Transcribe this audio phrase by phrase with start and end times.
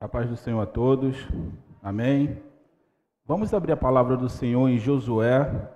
[0.00, 1.14] A paz do Senhor a todos.
[1.82, 2.42] Amém.
[3.26, 5.70] Vamos abrir a palavra do Senhor em Josué,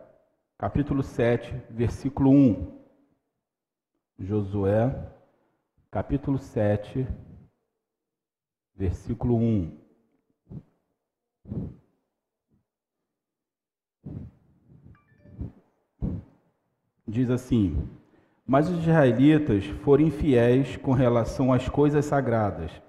[0.56, 2.72] capítulo 7, versículo 1.
[4.18, 5.12] Josué,
[5.90, 7.06] capítulo 7,
[8.74, 9.78] versículo 1.
[17.06, 17.90] Diz assim:
[18.46, 22.82] Mas os israelitas foram infiéis com relação às coisas sagradas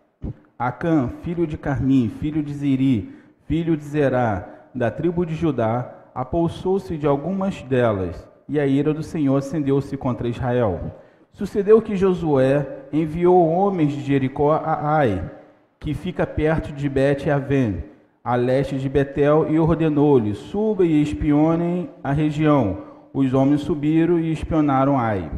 [0.58, 3.13] Acã, filho de Carmim, filho de Ziri,
[3.46, 9.04] filho de Zerá, da tribo de Judá, apossou-se de algumas delas, e a ira do
[9.04, 10.94] Senhor acendeu-se contra Israel.
[11.34, 15.30] Sucedeu que Josué enviou homens de Jericó a Ai,
[15.77, 17.84] que fica perto de Bet-Aven,
[18.24, 22.77] a leste de Betel, e ordenou-lhe: Suba e espionem a região.
[23.13, 25.30] Os homens subiram e espionaram Ai.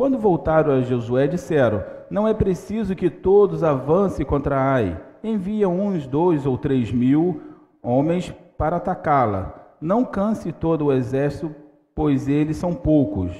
[0.00, 4.98] Quando voltaram a Josué, disseram: Não é preciso que todos avancem contra Ai.
[5.22, 7.42] Envia uns dois ou três mil
[7.82, 9.74] homens para atacá-la.
[9.78, 11.54] Não canse todo o exército,
[11.94, 13.30] pois eles são poucos.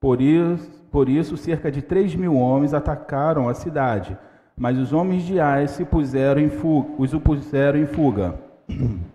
[0.00, 4.16] Por isso, por isso cerca de três mil homens atacaram a cidade.
[4.56, 8.36] Mas os homens de Ai se puseram em fuga, os puseram em fuga.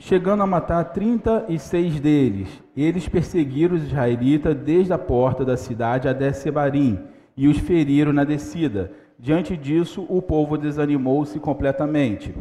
[0.00, 2.48] chegando a matar trinta e seis deles.
[2.74, 6.98] Eles perseguiram os israelitas desde a porta da cidade até Sebarim
[7.36, 8.90] e os feriram na descida.
[9.18, 12.34] Diante disso, o povo desanimou-se completamente.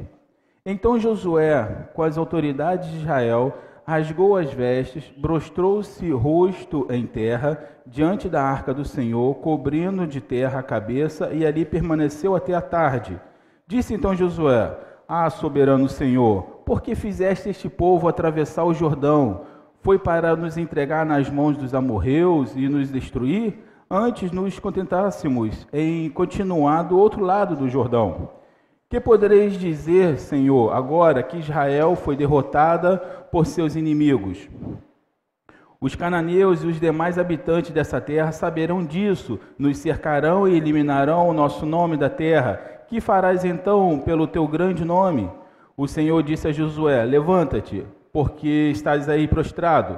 [0.65, 8.29] Então Josué, com as autoridades de Israel, rasgou as vestes, prostrou-se rosto em terra diante
[8.29, 13.19] da arca do Senhor, cobrindo de terra a cabeça, e ali permaneceu até a tarde.
[13.67, 14.77] Disse então Josué:
[15.11, 19.41] Ah, soberano Senhor, porque fizeste este povo atravessar o Jordão?
[19.81, 23.57] Foi para nos entregar nas mãos dos amorreus e nos destruir?
[23.89, 28.29] Antes nos contentássemos em continuar do outro lado do Jordão.
[28.87, 32.97] Que podereis dizer, Senhor, agora que Israel foi derrotada
[33.31, 34.47] por seus inimigos?
[35.81, 41.33] Os cananeus e os demais habitantes dessa terra saberão disso, nos cercarão e eliminarão o
[41.33, 42.78] nosso nome da terra.
[42.89, 45.29] Que farás então pelo teu grande nome?
[45.81, 49.97] o Senhor disse a Josué: Levanta-te, porque estás aí prostrado.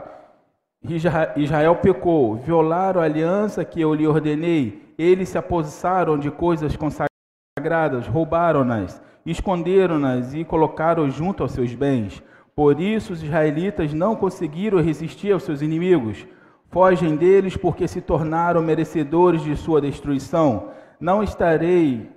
[1.35, 8.07] Israel pecou, violaram a aliança que eu lhe ordenei, eles se apossaram de coisas consagradas,
[8.07, 12.21] roubaram-nas, esconderam-nas e colocaram junto aos seus bens.
[12.55, 16.27] Por isso os israelitas não conseguiram resistir aos seus inimigos.
[16.69, 20.69] Fogem deles porque se tornaram merecedores de sua destruição.
[20.99, 22.07] Não estarei,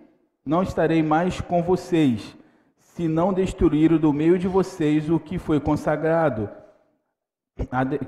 [0.44, 2.36] não estarei mais com vocês
[2.76, 6.48] se não destruíram do meio de vocês o que foi consagrado,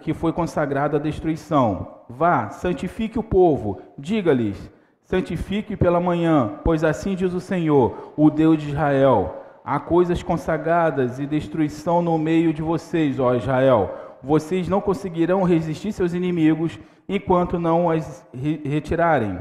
[0.01, 2.03] que foi consagrado à destruição.
[2.09, 4.71] Vá, santifique o povo, diga-lhes:
[5.03, 11.19] santifique pela manhã, pois assim diz o Senhor, o Deus de Israel: há coisas consagradas
[11.19, 13.93] e destruição no meio de vocês, ó Israel.
[14.23, 19.39] Vocês não conseguirão resistir seus inimigos enquanto não as retirarem.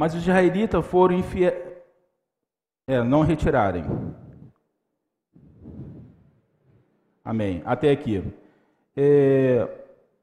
[0.00, 1.52] Mas os israelitas foram infiéis
[2.88, 3.84] é, não retirarem.
[7.22, 7.60] Amém.
[7.66, 8.24] Até aqui.
[8.96, 9.68] É,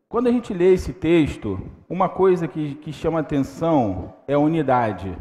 [0.09, 5.15] quando a gente lê esse texto, uma coisa que, que chama atenção é a unidade.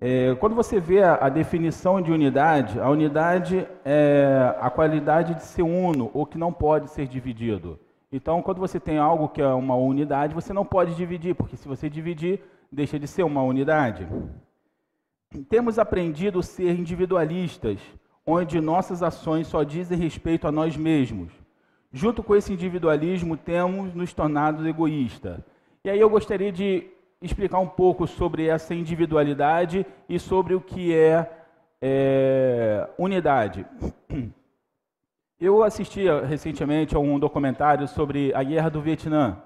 [0.00, 5.42] É, quando você vê a, a, definição de unidade, a unidade é a qualidade de
[5.42, 7.78] ser uno, ou que não pode ser dividido.
[8.10, 11.68] Então, quando você tem algo que é uma unidade, você não pode dividir, porque se
[11.68, 14.06] você dividir, deixa de ser uma unidade.
[15.48, 17.80] Temos aprendido a ser individualistas,
[18.26, 21.32] onde nossas ações só dizem respeito a nós mesmos.
[21.92, 25.40] Junto com esse individualismo, temos nos tornado egoístas.
[25.84, 26.88] E aí eu gostaria de
[27.20, 31.30] explicar um pouco sobre essa individualidade e sobre o que é,
[31.80, 33.66] é unidade.
[35.40, 39.42] Eu assisti recentemente a um documentário sobre a guerra do Vietnã.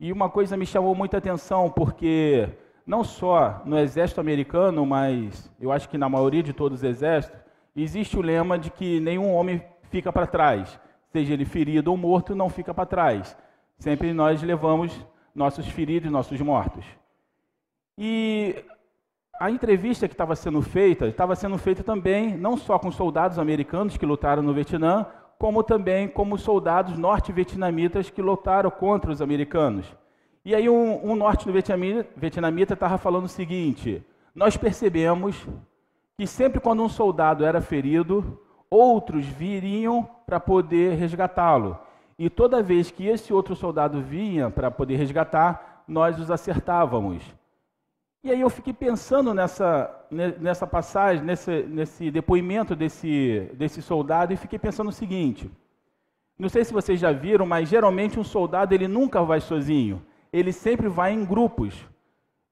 [0.00, 2.48] E uma coisa me chamou muita atenção, porque
[2.86, 7.38] não só no exército americano, mas eu acho que na maioria de todos os exércitos,
[7.74, 10.78] existe o lema de que nenhum homem fica para trás,
[11.12, 13.36] seja ele ferido ou morto, não fica para trás.
[13.76, 16.84] Sempre nós levamos nossos feridos nossos mortos.
[17.96, 18.64] E
[19.38, 23.96] a entrevista que estava sendo feita, estava sendo feita também não só com soldados americanos
[23.96, 25.06] que lutaram no Vietnã,
[25.38, 29.86] como também como soldados norte-vietnamitas que lutaram contra os americanos.
[30.44, 34.04] E aí um, um norte-vietnamita estava falando o seguinte:
[34.34, 35.46] nós percebemos
[36.16, 41.78] que sempre quando um soldado era ferido, outros viriam para poder resgatá-lo.
[42.18, 47.22] E toda vez que esse outro soldado vinha para poder resgatar, nós os acertávamos.
[48.24, 54.36] E aí eu fiquei pensando nessa, nessa passagem, nesse, nesse depoimento desse, desse soldado, e
[54.36, 55.50] fiquei pensando o seguinte.
[56.38, 60.02] Não sei se vocês já viram, mas geralmente um soldado ele nunca vai sozinho.
[60.32, 61.74] Ele sempre vai em grupos.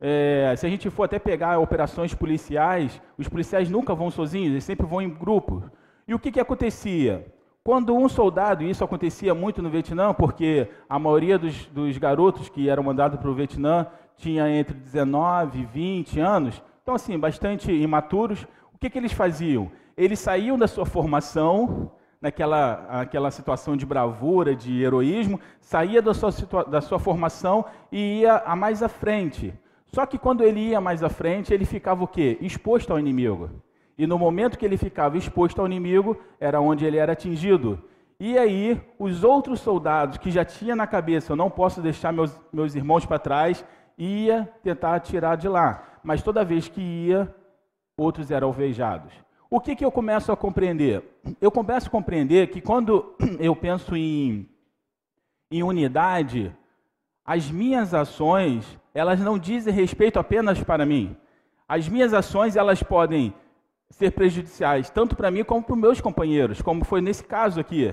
[0.00, 4.64] É, se a gente for até pegar operações policiais, os policiais nunca vão sozinhos, eles
[4.64, 5.62] sempre vão em grupos.
[6.06, 7.32] E o que, que acontecia?
[7.62, 12.49] Quando um soldado, e isso acontecia muito no Vietnã, porque a maioria dos, dos garotos
[12.49, 13.87] que eram mandados para o Vietnã
[14.17, 19.73] tinha entre 19 e 20 anos, então assim, bastante imaturos, o que, que eles faziam?
[19.97, 21.91] Eles saíam da sua formação,
[22.21, 26.31] naquela aquela situação de bravura, de heroísmo, saía da sua,
[26.62, 29.53] da sua formação e ia a mais à frente.
[29.87, 32.38] Só que quando ele ia mais à frente, ele ficava o quê?
[32.41, 33.50] Exposto ao inimigo.
[33.99, 37.83] E no momento que ele ficava exposto ao inimigo, era onde ele era atingido.
[38.21, 42.41] E aí, os outros soldados que já tinha na cabeça, eu não posso deixar meus,
[42.53, 43.65] meus irmãos para trás,
[43.99, 45.83] ia tentar tirar de lá.
[46.06, 47.35] Mas toda vez que ia,
[47.99, 49.12] outros eram alvejados.
[49.50, 51.03] O que, que eu começo a compreender?
[51.41, 54.49] Eu começo a compreender que quando eu penso em,
[55.50, 56.55] em unidade,
[57.25, 61.17] as minhas ações, elas não dizem respeito apenas para mim.
[61.69, 63.35] As minhas ações, elas podem
[63.91, 67.93] ser prejudiciais, tanto para mim como para os meus companheiros, como foi nesse caso aqui.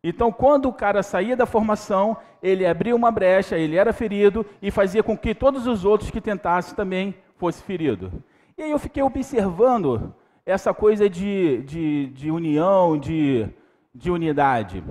[0.00, 4.70] Então, quando o cara saía da formação, ele abria uma brecha, ele era ferido e
[4.70, 8.10] fazia com que todos os outros que tentassem também fossem feridos.
[8.56, 10.14] E aí eu fiquei observando
[10.44, 13.48] essa coisa de, de, de união, de,
[13.94, 14.82] de unidade.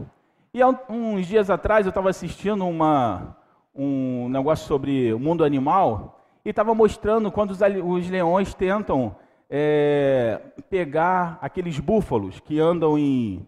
[0.53, 3.38] E há uns dias atrás eu estava assistindo uma,
[3.75, 9.15] um negócio sobre o mundo animal e estava mostrando quando os, os leões tentam
[9.49, 10.39] é,
[10.69, 13.47] pegar aqueles búfalos que andam em,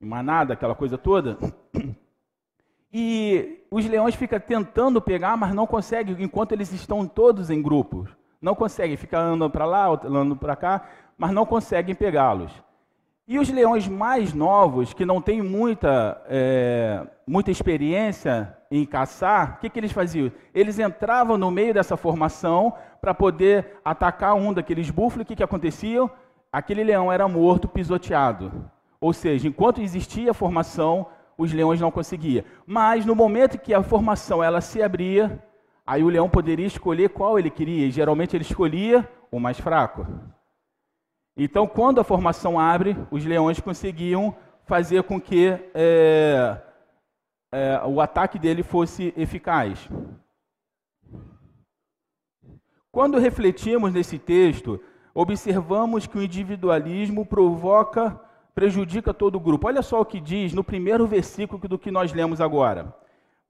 [0.00, 1.38] em manada, aquela coisa toda.
[2.90, 8.08] E os leões ficam tentando pegar, mas não conseguem, enquanto eles estão todos em grupos.
[8.40, 10.82] Não conseguem, ficam andando para lá, andando para cá,
[11.16, 12.52] mas não conseguem pegá-los.
[13.26, 19.60] E os leões mais novos, que não têm muita, é, muita experiência em caçar, o
[19.60, 20.32] que, que eles faziam?
[20.54, 25.24] Eles entravam no meio dessa formação para poder atacar um daqueles búfalos.
[25.24, 26.08] O que, que acontecia?
[26.50, 28.70] Aquele leão era morto, pisoteado.
[29.00, 31.06] Ou seja, enquanto existia a formação,
[31.36, 32.44] os leões não conseguiam.
[32.66, 35.42] Mas no momento que a formação ela se abria,
[35.88, 37.86] aí o leão poderia escolher qual ele queria.
[37.86, 40.06] E geralmente ele escolhia o mais fraco.
[41.34, 44.36] Então, quando a formação abre, os leões conseguiam
[44.66, 46.60] fazer com que é,
[47.50, 49.88] é, o ataque dele fosse eficaz.
[52.92, 54.78] Quando refletimos nesse texto,
[55.14, 58.20] observamos que o individualismo provoca,
[58.54, 59.68] prejudica todo o grupo.
[59.68, 62.94] Olha só o que diz no primeiro versículo do que nós lemos agora.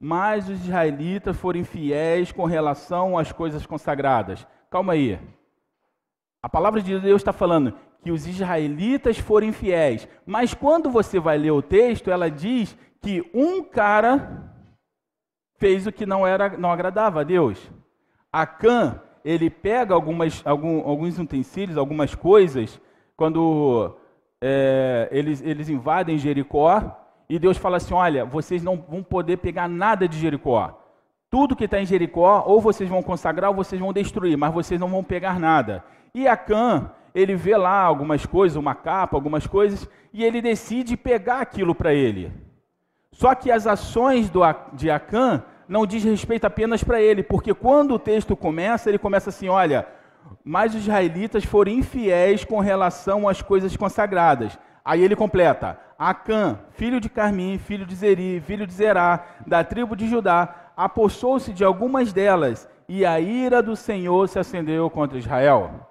[0.00, 4.46] Mas os israelitas foram fiéis com relação às coisas consagradas.
[4.70, 5.18] Calma aí.
[6.42, 11.36] A palavra de Deus está falando que os israelitas foram fiéis, mas quando você vai
[11.36, 14.54] ler o texto, ela diz que um cara
[15.56, 17.70] fez o que não era, não agradava a Deus.
[18.32, 22.80] Acã, ele pega algumas, algum, alguns utensílios, algumas coisas,
[23.16, 23.96] quando
[24.40, 26.96] é, eles, eles invadem Jericó,
[27.28, 30.78] e Deus fala assim: olha, vocês não vão poder pegar nada de Jericó.
[31.30, 34.80] Tudo que está em Jericó, ou vocês vão consagrar, ou vocês vão destruir, mas vocês
[34.80, 35.84] não vão pegar nada.
[36.14, 41.40] E Acã, ele vê lá algumas coisas, uma capa, algumas coisas, e ele decide pegar
[41.40, 42.32] aquilo para ele.
[43.12, 44.40] Só que as ações do,
[44.72, 49.28] de Acã não diz respeito apenas para ele, porque quando o texto começa, ele começa
[49.28, 49.86] assim: olha,
[50.42, 54.58] mas os israelitas foram infiéis com relação às coisas consagradas.
[54.82, 59.96] Aí ele completa: Acã, filho de Carmim, filho de Zeri, filho de Zerá, da tribo
[59.96, 65.88] de Judá, apossou-se de algumas delas, e a ira do Senhor se acendeu contra Israel.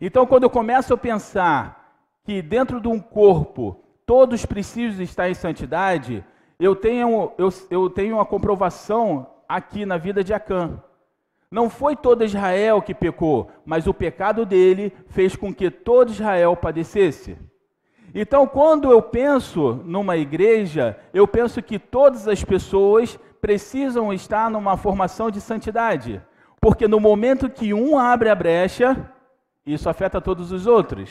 [0.00, 5.34] Então, quando eu começo a pensar que dentro de um corpo todos precisam estar em
[5.34, 6.24] santidade,
[6.58, 10.82] eu tenho, eu, eu tenho uma comprovação aqui na vida de Acã.
[11.50, 16.56] Não foi todo Israel que pecou, mas o pecado dele fez com que todo Israel
[16.56, 17.36] padecesse.
[18.14, 24.76] Então, quando eu penso numa igreja, eu penso que todas as pessoas precisam estar numa
[24.76, 26.20] formação de santidade.
[26.60, 29.10] Porque no momento que um abre a brecha,
[29.64, 31.10] isso afeta todos os outros.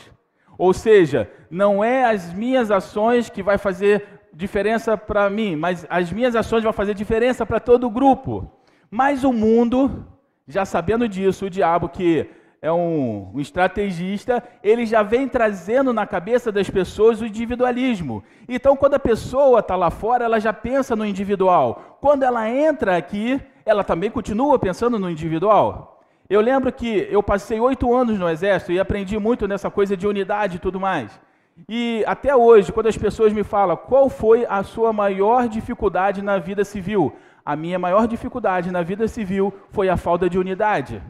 [0.57, 6.11] Ou seja, não é as minhas ações que vai fazer diferença para mim, mas as
[6.11, 8.49] minhas ações vão fazer diferença para todo o grupo.
[8.89, 10.05] Mas o mundo,
[10.47, 12.29] já sabendo disso, o diabo que
[12.61, 18.23] é um, um, estrategista, ele já vem trazendo na cabeça das pessoas o individualismo.
[18.47, 21.97] Então, quando a pessoa está lá fora, ela já pensa no individual.
[21.99, 26.03] Quando ela entra aqui, ela também continua pensando no individual.
[26.29, 30.05] Eu lembro que eu passei oito anos no Exército e aprendi muito nessa coisa de
[30.05, 31.19] unidade e tudo mais.
[31.67, 36.37] E até hoje, quando as pessoas me falam qual foi a sua maior dificuldade na
[36.37, 37.11] vida civil,
[37.43, 41.01] a minha maior dificuldade na vida civil foi a falta de unidade.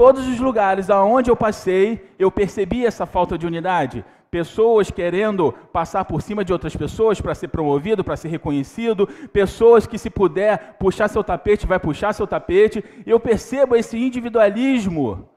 [0.00, 4.02] Todos os lugares aonde eu passei, eu percebi essa falta de unidade.
[4.30, 9.86] Pessoas querendo passar por cima de outras pessoas para ser promovido, para ser reconhecido, pessoas
[9.86, 12.82] que se puder puxar seu tapete, vai puxar seu tapete.
[13.04, 15.28] Eu percebo esse individualismo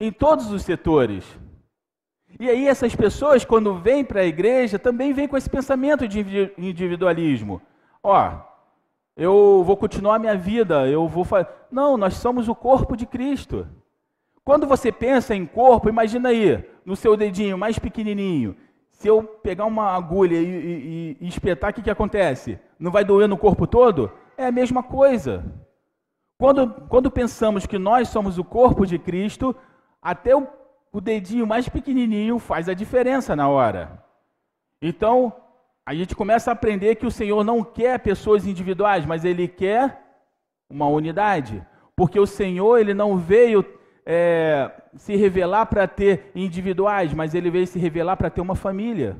[0.00, 1.24] em todos os setores.
[2.40, 6.50] E aí essas pessoas, quando vêm para a igreja, também vêm com esse pensamento de
[6.58, 7.62] individualismo.
[8.02, 8.32] Ó,
[9.16, 11.46] eu vou continuar minha vida, eu vou fazer.
[11.70, 13.68] Não, nós somos o corpo de Cristo.
[14.50, 18.56] Quando você pensa em corpo, imagina aí, no seu dedinho mais pequenininho.
[18.90, 22.58] Se eu pegar uma agulha e, e, e espetar, o que, que acontece?
[22.76, 24.10] Não vai doer no corpo todo?
[24.36, 25.44] É a mesma coisa.
[26.36, 29.54] Quando, quando pensamos que nós somos o corpo de Cristo,
[30.02, 30.44] até o,
[30.92, 34.04] o dedinho mais pequenininho faz a diferença na hora.
[34.82, 35.32] Então,
[35.86, 40.02] a gente começa a aprender que o Senhor não quer pessoas individuais, mas Ele quer
[40.68, 41.64] uma unidade.
[41.94, 43.78] Porque o Senhor, Ele não veio
[44.12, 49.16] é, se revelar para ter individuais, mas Ele veio se revelar para ter uma família.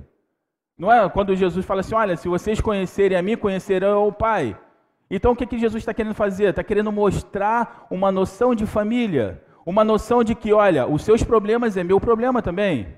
[0.77, 4.59] Não é quando Jesus fala assim: olha, se vocês conhecerem a mim, conhecerão o Pai.
[5.09, 6.47] Então o que, que Jesus está querendo fazer?
[6.47, 11.77] Está querendo mostrar uma noção de família, uma noção de que, olha, os seus problemas
[11.77, 12.89] é meu problema também.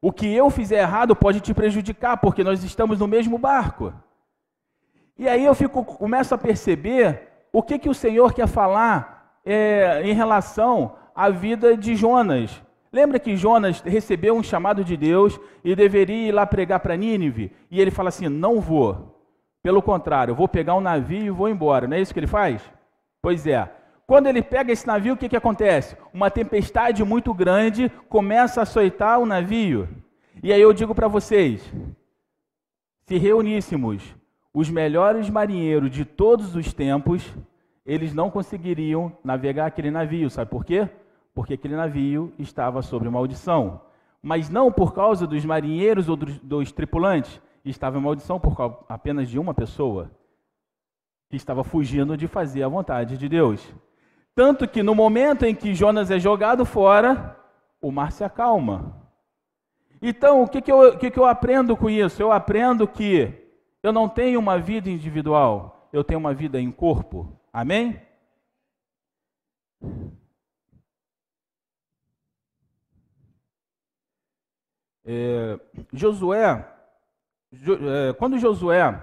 [0.00, 3.92] O que eu fizer errado pode te prejudicar, porque nós estamos no mesmo barco.
[5.18, 9.13] E aí eu fico, começo a perceber o que, que o Senhor quer falar
[9.44, 12.62] é, em relação à vida de Jonas.
[12.92, 17.50] Lembra que Jonas recebeu um chamado de Deus e deveria ir lá pregar para Nínive?
[17.70, 19.20] E ele fala assim: não vou.
[19.62, 21.88] Pelo contrário, vou pegar um navio e vou embora.
[21.88, 22.62] Não é isso que ele faz?
[23.20, 23.68] Pois é.
[24.06, 25.96] Quando ele pega esse navio, o que, que acontece?
[26.12, 29.88] Uma tempestade muito grande começa a açoitar o navio.
[30.42, 31.62] E aí eu digo para vocês:
[33.06, 34.14] se reuníssemos
[34.52, 37.34] os melhores marinheiros de todos os tempos,
[37.84, 40.30] eles não conseguiriam navegar aquele navio.
[40.30, 40.88] Sabe por quê?
[41.34, 43.80] Porque aquele navio estava sob maldição.
[44.22, 48.78] Mas não por causa dos marinheiros ou dos, dos tripulantes, estava em maldição por causa
[48.88, 50.10] apenas de uma pessoa
[51.28, 53.74] que estava fugindo de fazer a vontade de Deus.
[54.34, 57.36] Tanto que no momento em que Jonas é jogado fora,
[57.80, 59.02] o mar se acalma.
[60.00, 62.20] Então, o que, que, eu, que, que eu aprendo com isso?
[62.20, 63.32] Eu aprendo que
[63.82, 67.38] eu não tenho uma vida individual, eu tenho uma vida em corpo.
[67.54, 68.00] Amém?
[75.06, 75.60] É,
[75.92, 76.66] Josué,
[77.52, 79.00] jo, é, quando Josué,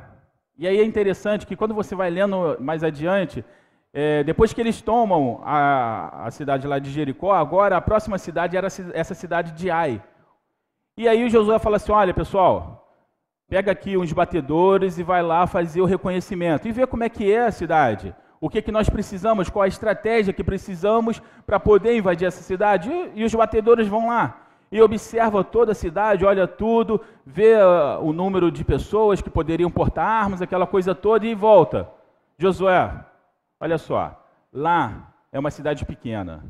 [0.58, 3.46] e aí é interessante que quando você vai lendo mais adiante,
[3.94, 8.58] é, depois que eles tomam a, a, cidade lá de Jericó, agora a próxima cidade
[8.58, 10.04] era essa cidade de Ai.
[10.98, 12.94] E aí Josué fala assim: olha pessoal,
[13.48, 17.32] pega aqui uns batedores e vai lá fazer o reconhecimento e vê como é que
[17.32, 18.14] é a cidade.
[18.42, 22.90] O que, que nós precisamos, qual a estratégia que precisamos para poder invadir essa cidade.
[22.90, 28.02] E, e, os batedores vão lá e observam toda a cidade, olha tudo, vê uh,
[28.02, 31.88] o número de pessoas que poderiam portar armas, aquela coisa toda e volta.
[32.38, 32.90] Josué,
[33.62, 34.20] Olha só,
[34.52, 36.44] lá é uma cidade pequena.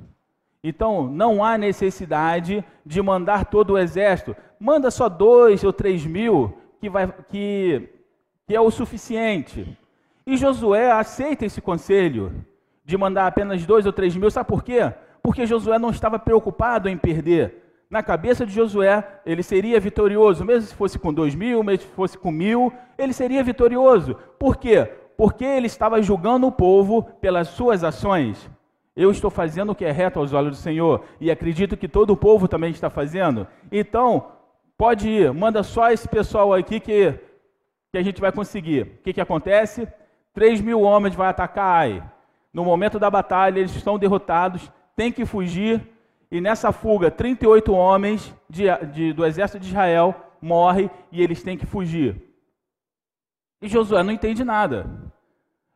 [0.64, 4.34] Então, não há necessidade de mandar todo o exército.
[4.58, 7.90] Manda só dois ou três mil, que, vai, que,
[8.48, 9.78] que é o suficiente.
[10.32, 12.46] E Josué aceita esse conselho
[12.86, 14.32] de mandar apenas dois ou três mil.
[14.32, 14.80] Sabe por quê?
[15.22, 17.46] Porque Josué não estava preocupado em perder.
[17.90, 21.94] Na cabeça de Josué, ele seria vitorioso, mesmo se fosse com dois mil, mesmo se
[21.94, 24.16] fosse com mil, ele seria vitorioso.
[24.40, 24.90] Por quê?
[25.22, 28.50] porque ele estava julgando o povo pelas suas ações.
[28.96, 32.10] Eu estou fazendo o que é reto aos olhos do Senhor e acredito que todo
[32.10, 33.46] o povo também está fazendo.
[33.72, 34.32] Então,
[34.76, 37.14] pode ir, manda só esse pessoal aqui que,
[37.92, 38.82] que a gente vai conseguir.
[38.82, 39.88] O que, que acontece?
[40.34, 42.04] 3 mil homens vão atacar Ai.
[42.54, 45.88] No momento da batalha, eles estão derrotados, têm que fugir.
[46.30, 51.58] E nessa fuga, 38 homens de, de, do exército de Israel morrem e eles têm
[51.58, 52.22] que fugir.
[53.62, 54.90] E Josué não entende nada.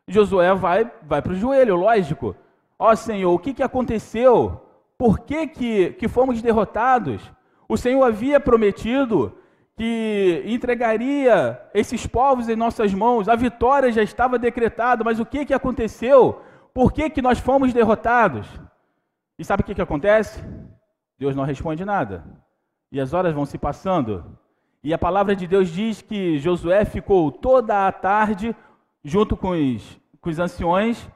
[0.07, 2.35] Josué vai, vai para o joelho, lógico.
[2.77, 4.61] Ó Senhor, o que, que aconteceu?
[4.97, 7.21] Por que, que, que fomos derrotados?
[7.67, 9.37] O Senhor havia prometido
[9.75, 15.45] que entregaria esses povos em nossas mãos, a vitória já estava decretada, mas o que,
[15.45, 16.41] que aconteceu?
[16.73, 18.47] Por que, que nós fomos derrotados?
[19.37, 20.41] E sabe o que, que acontece?
[21.19, 22.23] Deus não responde nada.
[22.91, 24.37] E as horas vão se passando.
[24.81, 28.55] E a palavra de Deus diz que Josué ficou toda a tarde
[29.03, 31.09] junto com os, com os anciões,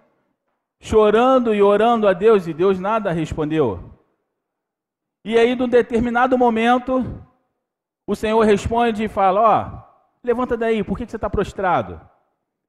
[0.82, 3.98] chorando e orando a Deus, e Deus nada respondeu.
[5.24, 7.24] E aí, num determinado momento,
[8.10, 9.82] o Senhor responde e fala: Ó, oh,
[10.24, 12.02] levanta daí, por que você está prostrado?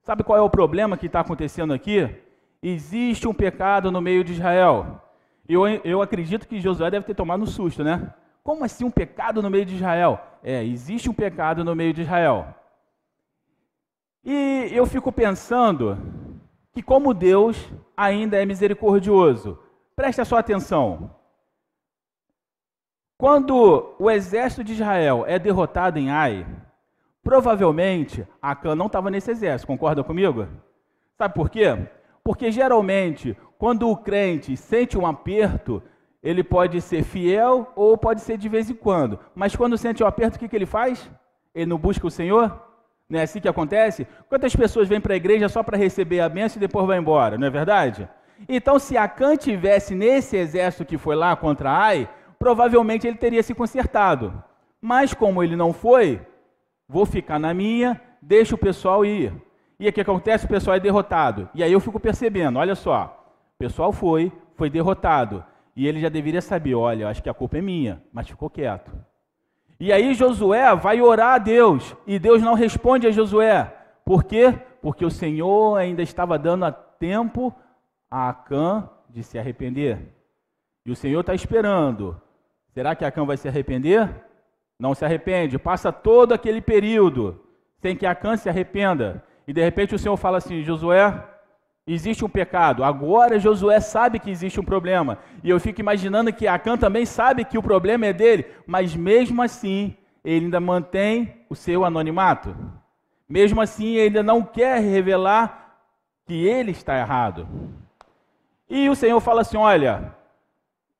[0.02, 2.14] Sabe qual é o problema que está acontecendo aqui?
[2.62, 5.00] Existe um pecado no meio de Israel.
[5.48, 8.12] Eu, eu acredito que Josué deve ter tomado um susto, né?
[8.44, 10.20] Como assim um pecado no meio de Israel?
[10.42, 12.54] É, existe um pecado no meio de Israel.
[14.22, 15.96] E eu fico pensando
[16.70, 17.56] que, como Deus
[17.96, 19.58] ainda é misericordioso,
[19.96, 21.16] preste a sua atenção.
[23.20, 26.46] Quando o exército de Israel é derrotado em Ai,
[27.22, 30.48] provavelmente Acã não estava nesse exército, concorda comigo?
[31.18, 31.76] Sabe por quê?
[32.24, 35.82] Porque geralmente, quando o crente sente um aperto,
[36.22, 39.20] ele pode ser fiel ou pode ser de vez em quando.
[39.34, 41.10] Mas quando sente um aperto, o que, que ele faz?
[41.54, 42.58] Ele não busca o Senhor?
[43.06, 44.06] Não é assim que acontece?
[44.30, 47.36] Quantas pessoas vêm para a igreja só para receber a bênção e depois vai embora,
[47.36, 48.08] não é verdade?
[48.48, 52.08] Então, se Acã tivesse nesse exército que foi lá contra Ai,
[52.40, 54.42] provavelmente ele teria se consertado.
[54.80, 56.20] Mas como ele não foi,
[56.88, 59.30] vou ficar na minha, deixa o pessoal ir.
[59.78, 60.46] E o que acontece?
[60.46, 61.50] O pessoal é derrotado.
[61.54, 65.44] E aí eu fico percebendo, olha só, o pessoal foi, foi derrotado.
[65.76, 68.90] E ele já deveria saber, olha, acho que a culpa é minha, mas ficou quieto.
[69.78, 73.72] E aí Josué vai orar a Deus, e Deus não responde a Josué.
[74.04, 74.58] Por quê?
[74.82, 77.54] Porque o Senhor ainda estava dando tempo
[78.10, 79.98] a Acã de se arrepender.
[80.84, 82.20] E o Senhor está esperando.
[82.72, 84.08] Será que Acã vai se arrepender?
[84.78, 85.58] Não se arrepende.
[85.58, 87.40] Passa todo aquele período
[87.80, 89.24] sem que Acã se arrependa.
[89.46, 91.22] E de repente o Senhor fala assim: Josué,
[91.86, 92.84] existe um pecado.
[92.84, 95.18] Agora Josué sabe que existe um problema.
[95.42, 99.42] E eu fico imaginando que Acã também sabe que o problema é dele, mas mesmo
[99.42, 102.54] assim, ele ainda mantém o seu anonimato.
[103.28, 105.78] Mesmo assim, ele ainda não quer revelar
[106.26, 107.48] que ele está errado.
[108.68, 110.14] E o Senhor fala assim: Olha,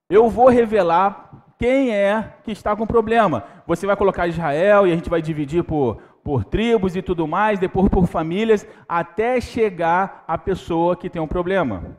[0.08, 3.44] eu vou revelar quem é que está com problema.
[3.66, 7.58] Você vai colocar Israel e a gente vai dividir por, por tribos e tudo mais,
[7.58, 11.98] depois por famílias, até chegar a pessoa que tem um problema.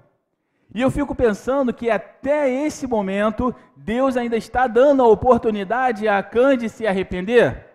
[0.73, 6.17] E eu fico pensando que até esse momento, Deus ainda está dando a oportunidade a
[6.17, 7.67] Acã de se arrepender.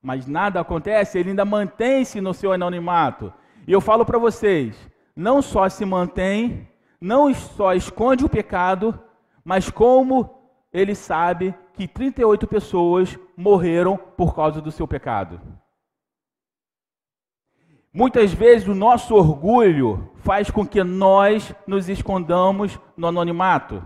[0.00, 3.34] Mas nada acontece, ele ainda mantém-se no seu anonimato.
[3.66, 4.76] E eu falo para vocês:
[5.16, 6.68] não só se mantém,
[7.00, 8.96] não só esconde o pecado,
[9.44, 10.35] mas como
[10.72, 15.40] ele sabe que 38 pessoas morreram por causa do seu pecado.
[17.92, 23.82] Muitas vezes o nosso orgulho faz com que nós nos escondamos no anonimato.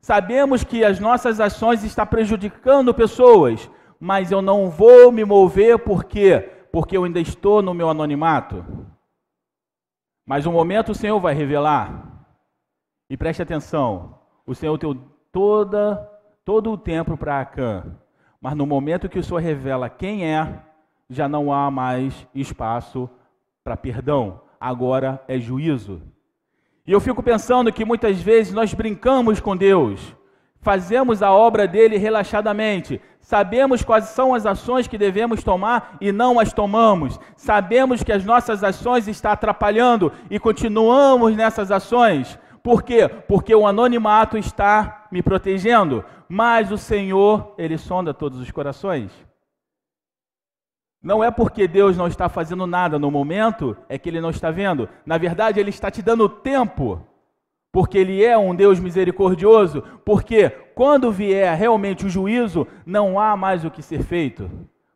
[0.00, 6.04] Sabemos que as nossas ações estão prejudicando pessoas, mas eu não vou me mover por
[6.04, 6.48] quê?
[6.72, 8.64] Porque eu ainda estou no meu anonimato.
[10.24, 12.26] Mas um momento o Senhor vai revelar.
[13.10, 14.98] E preste atenção, o Senhor tem
[15.36, 16.10] toda,
[16.46, 17.84] todo o tempo para Acã.
[18.40, 20.48] Mas no momento que o Senhor revela quem é,
[21.10, 23.06] já não há mais espaço
[23.62, 26.00] para perdão, agora é juízo.
[26.86, 30.16] E eu fico pensando que muitas vezes nós brincamos com Deus,
[30.62, 36.40] fazemos a obra dele relaxadamente, sabemos quais são as ações que devemos tomar e não
[36.40, 42.38] as tomamos, sabemos que as nossas ações estão atrapalhando e continuamos nessas ações.
[42.66, 43.06] Por quê?
[43.06, 49.12] Porque o anonimato está me protegendo, mas o Senhor, ele sonda todos os corações.
[51.00, 54.50] Não é porque Deus não está fazendo nada no momento, é que Ele não está
[54.50, 54.88] vendo.
[55.06, 57.00] Na verdade, Ele está te dando tempo,
[57.70, 59.84] porque Ele é um Deus misericordioso.
[60.04, 64.50] Porque quando vier realmente o juízo, não há mais o que ser feito,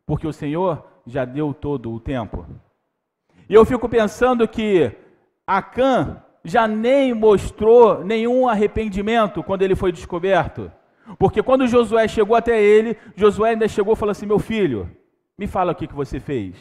[0.05, 2.45] porque o Senhor já deu todo o tempo.
[3.47, 4.91] E eu fico pensando que
[5.47, 10.71] Acã já nem mostrou nenhum arrependimento quando ele foi descoberto.
[11.17, 14.89] Porque quando Josué chegou até ele, Josué ainda chegou e falou assim: Meu filho,
[15.37, 16.55] me fala o que, você fez.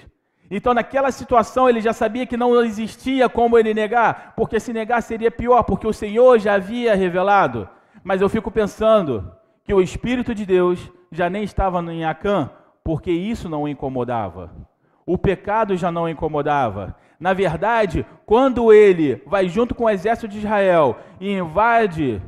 [0.51, 5.01] Então, naquela situação, ele já sabia que não existia como ele negar, porque se negar
[5.01, 7.69] seria pior, porque o Senhor já havia revelado.
[8.03, 9.31] Mas eu fico pensando
[9.65, 12.51] que o Espírito de Deus já nem estava em Acã,
[12.83, 14.51] porque isso não o incomodava.
[15.07, 16.97] O pecado já não o incomodava.
[17.21, 22.23] Na verdade, quando ele vai junto com o exército de Israel e invade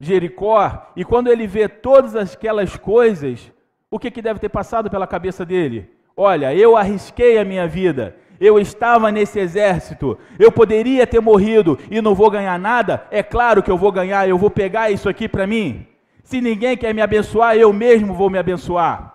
[0.00, 3.52] Jericó, e quando ele vê todas aquelas coisas,
[3.90, 5.90] o que, que deve ter passado pela cabeça dele?
[6.16, 12.00] Olha, eu arrisquei a minha vida, eu estava nesse exército, eu poderia ter morrido e
[12.00, 13.06] não vou ganhar nada?
[13.10, 15.86] É claro que eu vou ganhar, eu vou pegar isso aqui para mim.
[16.22, 19.14] Se ninguém quer me abençoar, eu mesmo vou me abençoar.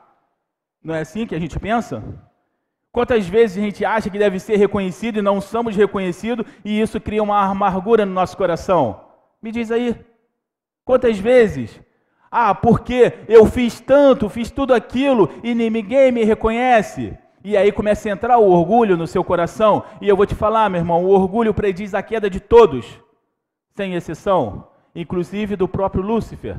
[0.84, 2.29] Não é assim que a gente pensa?
[2.91, 6.99] Quantas vezes a gente acha que deve ser reconhecido e não somos reconhecidos e isso
[6.99, 9.02] cria uma amargura no nosso coração?
[9.41, 9.95] Me diz aí.
[10.84, 11.80] Quantas vezes?
[12.32, 17.15] Ah, porque eu fiz tanto, fiz tudo aquilo e ninguém me reconhece.
[17.43, 19.84] E aí começa a entrar o orgulho no seu coração.
[20.02, 22.99] E eu vou te falar, meu irmão, o orgulho prediz a queda de todos,
[23.75, 26.58] sem exceção, inclusive do próprio Lúcifer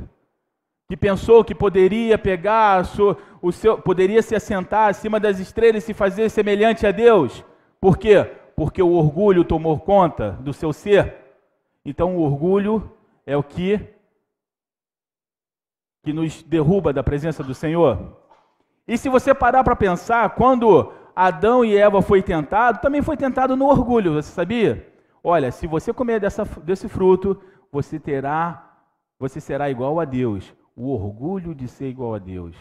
[0.91, 2.83] que pensou que poderia pegar
[3.41, 7.45] o seu, poderia se assentar acima das estrelas e se fazer semelhante a Deus.
[7.81, 8.25] Por quê?
[8.57, 11.15] Porque o orgulho tomou conta do seu ser.
[11.85, 12.91] Então o orgulho
[13.25, 13.79] é o que
[16.03, 18.17] que nos derruba da presença do Senhor.
[18.89, 23.55] E se você parar para pensar, quando Adão e Eva foi tentado, também foi tentado
[23.57, 24.93] no orgulho, você sabia?
[25.23, 28.75] Olha, se você comer dessa, desse fruto, você terá,
[29.21, 32.57] você será igual a Deus o orgulho de ser igual a Deus,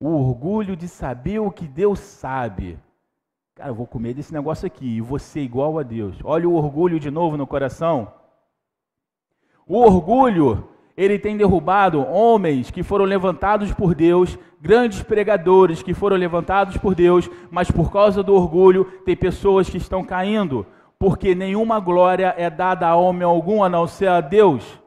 [0.00, 2.78] o orgulho de saber o que Deus sabe.
[3.54, 6.16] Cara, eu vou comer desse negócio aqui e ser igual a Deus.
[6.24, 8.10] Olha o orgulho de novo no coração.
[9.66, 16.16] O orgulho, ele tem derrubado homens que foram levantados por Deus, grandes pregadores que foram
[16.16, 20.66] levantados por Deus, mas por causa do orgulho, tem pessoas que estão caindo,
[20.98, 24.82] porque nenhuma glória é dada a homem algum a não ser a Deus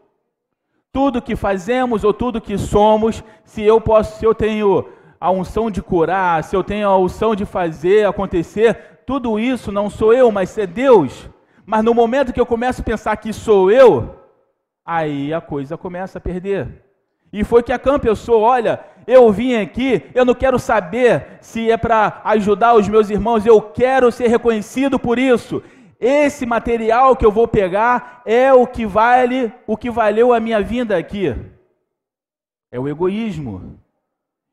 [0.91, 4.85] tudo que fazemos ou tudo que somos, se eu posso, se eu tenho
[5.19, 9.89] a unção de curar, se eu tenho a unção de fazer acontecer, tudo isso não
[9.89, 11.29] sou eu, mas é Deus.
[11.65, 14.15] Mas no momento que eu começo a pensar que sou eu,
[14.85, 16.83] aí a coisa começa a perder.
[17.31, 21.37] E foi que a Camp eu sou, olha, eu vim aqui, eu não quero saber
[21.41, 25.61] se é para ajudar os meus irmãos, eu quero ser reconhecido por isso.
[25.99, 30.61] Esse material que eu vou pegar é o que vale, o que valeu a minha
[30.61, 31.35] vinda aqui.
[32.71, 33.79] É o egoísmo.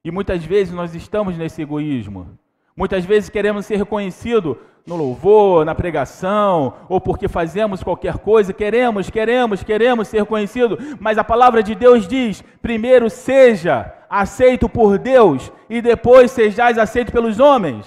[0.04, 2.38] E muitas vezes nós estamos nesse egoísmo.
[2.76, 9.08] Muitas vezes queremos ser reconhecido no louvor, na pregação, ou porque fazemos qualquer coisa, queremos,
[9.08, 15.50] queremos, queremos ser reconhecido, mas a palavra de Deus diz: primeiro seja aceito por Deus
[15.70, 17.86] e depois sejais aceito pelos homens.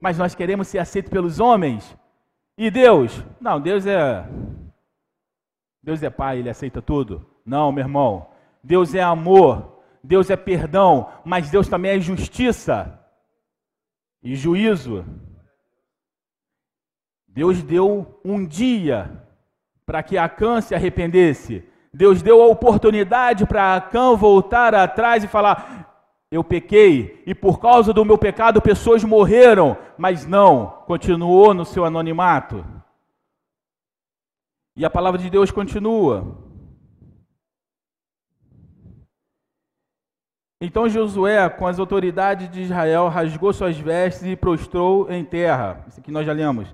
[0.00, 1.96] Mas nós queremos ser aceitos pelos homens.
[2.56, 3.24] E Deus?
[3.40, 4.26] Não, Deus é.
[5.82, 7.26] Deus é Pai, Ele aceita tudo.
[7.44, 8.28] Não, meu irmão.
[8.64, 9.82] Deus é amor.
[10.02, 11.10] Deus é perdão.
[11.24, 12.98] Mas Deus também é justiça
[14.22, 15.04] e juízo.
[17.28, 19.26] Deus deu um dia
[19.86, 21.64] para que Acã se arrependesse.
[21.92, 25.89] Deus deu a oportunidade para Acã voltar atrás e falar:
[26.30, 31.84] eu pequei e por causa do meu pecado pessoas morreram, mas não, continuou no seu
[31.84, 32.64] anonimato.
[34.76, 36.38] E a palavra de Deus continua.
[40.60, 45.84] Então Josué, com as autoridades de Israel, rasgou suas vestes e prostrou em terra.
[45.88, 46.72] Isso aqui nós já lemos.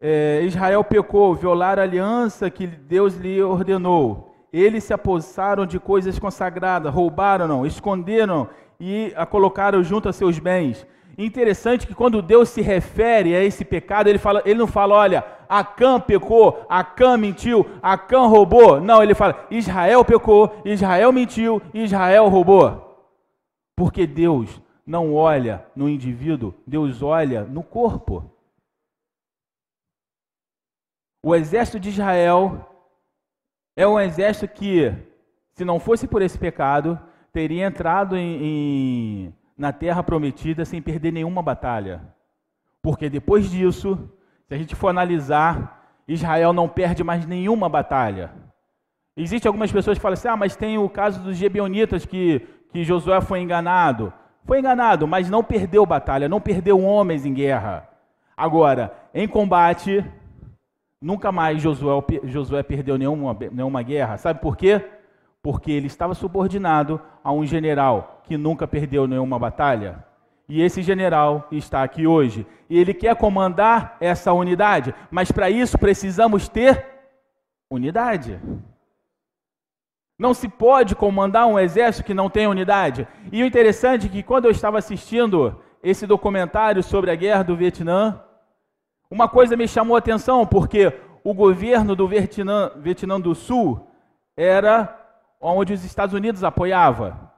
[0.00, 4.34] É, Israel pecou, violaram a aliança que Deus lhe ordenou.
[4.52, 8.48] Eles se apossaram de coisas consagradas, roubaram, esconderam
[8.84, 10.84] e a colocaram junto a seus bens.
[11.16, 15.24] Interessante que quando Deus se refere a esse pecado, ele, fala, ele não fala, olha,
[15.48, 18.80] Acã pecou, Acã mentiu, Acã roubou.
[18.80, 23.06] Não, ele fala, Israel pecou, Israel mentiu, Israel roubou.
[23.76, 28.28] Porque Deus não olha no indivíduo, Deus olha no corpo.
[31.24, 32.68] O exército de Israel
[33.76, 34.92] é um exército que,
[35.52, 36.98] se não fosse por esse pecado,
[37.32, 42.02] teria entrado em, em, na terra prometida sem perder nenhuma batalha.
[42.82, 43.98] Porque depois disso,
[44.46, 48.32] se a gente for analisar, Israel não perde mais nenhuma batalha.
[49.16, 52.84] Existem algumas pessoas que falam assim: ah, mas tem o caso dos Gebionitas que, que
[52.84, 54.12] Josué foi enganado.
[54.44, 57.88] Foi enganado, mas não perdeu batalha, não perdeu homens em guerra.
[58.36, 60.04] Agora, em combate,
[61.00, 64.16] nunca mais Josué, Josué perdeu nenhuma, nenhuma guerra.
[64.16, 64.84] Sabe por quê?
[65.42, 70.04] Porque ele estava subordinado a um general que nunca perdeu nenhuma batalha.
[70.48, 72.46] E esse general está aqui hoje.
[72.70, 76.86] E ele quer comandar essa unidade, mas para isso precisamos ter
[77.70, 78.40] unidade.
[80.18, 83.08] Não se pode comandar um exército que não tem unidade.
[83.32, 87.56] E o interessante é que quando eu estava assistindo esse documentário sobre a guerra do
[87.56, 88.22] Vietnã,
[89.10, 90.92] uma coisa me chamou a atenção, porque
[91.24, 93.88] o governo do Vietnã, Vietnã do Sul
[94.36, 95.01] era
[95.42, 97.32] onde os Estados Unidos apoiava.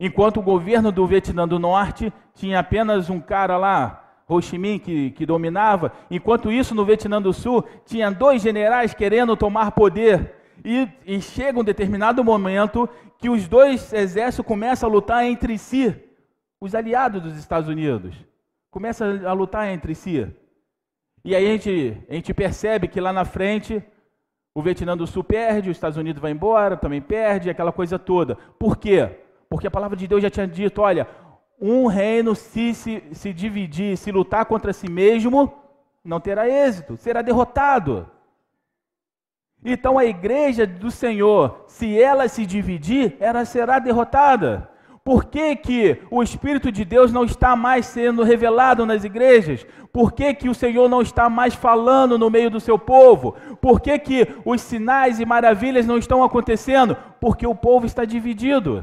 [0.00, 4.78] Enquanto o governo do Vietnã do Norte tinha apenas um cara lá, Ho Chi Minh,
[4.78, 5.92] que, que dominava.
[6.10, 10.34] Enquanto isso, no Vietnã do Sul, tinha dois generais querendo tomar poder.
[10.64, 15.94] E, e chega um determinado momento que os dois exércitos começam a lutar entre si.
[16.60, 18.16] os aliados dos Estados Unidos.
[18.70, 20.26] Começa a lutar entre si.
[21.24, 23.82] E aí a gente, a gente percebe que lá na frente
[24.54, 28.36] o Vietnã do Sul perde, os Estados Unidos vai embora, também perde, aquela coisa toda.
[28.58, 29.10] Por quê?
[29.48, 31.08] Porque a palavra de Deus já tinha dito: olha,
[31.60, 35.52] um reino, se, se, se dividir, se lutar contra si mesmo,
[36.04, 38.08] não terá êxito, será derrotado.
[39.64, 44.70] Então a igreja do Senhor, se ela se dividir, ela será derrotada.
[45.04, 49.66] Por que, que o Espírito de Deus não está mais sendo revelado nas igrejas?
[49.92, 53.36] Por que, que o Senhor não está mais falando no meio do seu povo?
[53.60, 56.96] Por que, que os sinais e maravilhas não estão acontecendo?
[57.20, 58.82] Porque o povo está dividido.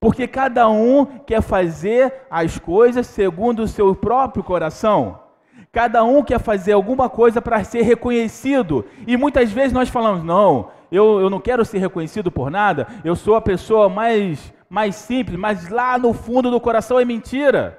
[0.00, 5.18] Porque cada um quer fazer as coisas segundo o seu próprio coração.
[5.72, 8.84] Cada um quer fazer alguma coisa para ser reconhecido.
[9.04, 13.14] E muitas vezes nós falamos: não, eu, eu não quero ser reconhecido por nada, eu
[13.14, 17.76] sou a pessoa mais, mais simples, mas lá no fundo do coração é mentira.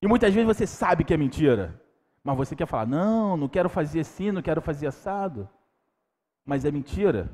[0.00, 1.82] E muitas vezes você sabe que é mentira,
[2.22, 5.48] mas você quer falar: não, não quero fazer assim, não quero fazer assado.
[6.44, 7.28] Mas é mentira.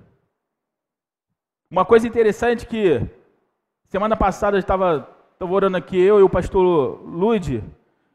[1.70, 3.06] Uma coisa interessante que
[3.90, 5.06] semana passada eu estava
[5.38, 6.64] orando aqui, eu e o pastor
[7.04, 7.62] Lude,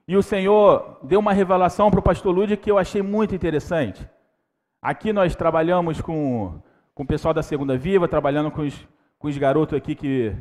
[0.07, 4.07] e o Senhor deu uma revelação para o pastor Lude que eu achei muito interessante.
[4.81, 6.59] Aqui nós trabalhamos com,
[6.95, 8.87] com o pessoal da Segunda Viva, trabalhando com os,
[9.19, 10.35] com os garotos aqui que,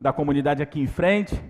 [0.00, 1.40] da comunidade aqui em frente.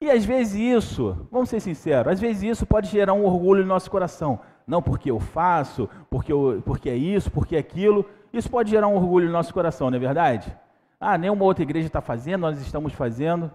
[0.00, 3.68] E às vezes isso, vamos ser sinceros, às vezes isso pode gerar um orgulho no
[3.68, 4.40] nosso coração.
[4.66, 8.04] Não porque eu faço, porque, eu, porque é isso, porque é aquilo.
[8.32, 10.54] Isso pode gerar um orgulho no nosso coração, não é verdade?
[11.00, 13.50] Ah, nenhuma outra igreja está fazendo, nós estamos fazendo.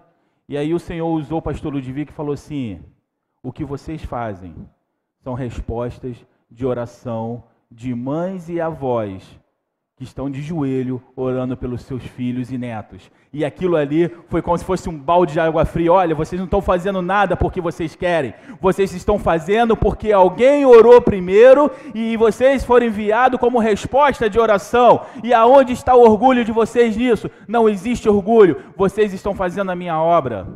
[0.48, 2.80] E aí o Senhor usou o pastor Ludwig e falou assim:
[3.42, 4.54] o que vocês fazem
[5.20, 9.38] são respostas de oração de mães e avós
[9.96, 13.10] que estão de joelho orando pelos seus filhos e netos.
[13.32, 15.92] E aquilo ali foi como se fosse um balde de água fria.
[15.92, 18.32] Olha, vocês não estão fazendo nada porque vocês querem.
[18.60, 25.02] Vocês estão fazendo porque alguém orou primeiro e vocês foram enviados como resposta de oração.
[25.22, 27.30] E aonde está o orgulho de vocês nisso?
[27.46, 28.62] Não existe orgulho.
[28.76, 30.48] Vocês estão fazendo a minha obra.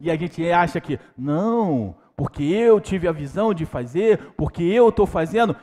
[0.00, 4.88] E a gente acha que, não, porque eu tive a visão de fazer, porque eu
[4.88, 5.54] estou fazendo.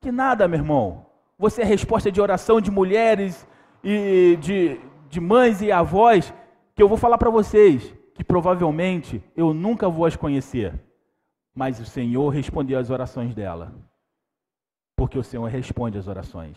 [0.00, 1.13] Que nada, meu irmão.
[1.44, 3.46] Você é resposta de oração de mulheres
[3.82, 4.80] e de,
[5.10, 6.32] de mães e avós,
[6.74, 10.72] que eu vou falar para vocês, que provavelmente eu nunca vou as conhecer.
[11.54, 13.74] Mas o Senhor respondeu às orações dela.
[14.96, 16.56] Porque o Senhor responde às orações.